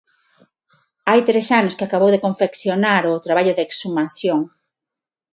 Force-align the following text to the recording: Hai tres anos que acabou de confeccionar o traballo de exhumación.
Hai 1.09 1.19
tres 1.29 1.47
anos 1.59 1.75
que 1.77 1.85
acabou 1.85 2.09
de 2.13 2.23
confeccionar 2.25 3.03
o 3.13 3.23
traballo 3.25 3.53
de 3.55 3.63
exhumación. 3.67 4.39